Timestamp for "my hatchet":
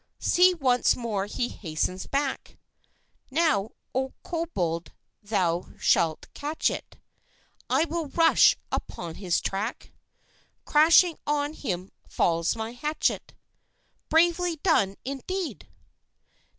12.55-13.35